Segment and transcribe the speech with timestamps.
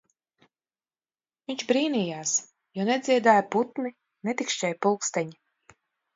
[1.51, 2.31] Viņš brīnījās,
[2.81, 3.93] jo nedziedāja putni,
[4.31, 5.41] netikšķēja pulksteņi.